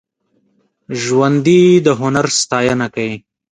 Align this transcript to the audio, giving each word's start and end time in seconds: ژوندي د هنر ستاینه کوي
ژوندي 1.01 1.61
د 1.85 1.87
هنر 1.99 2.25
ستاینه 2.41 2.87
کوي 2.95 3.15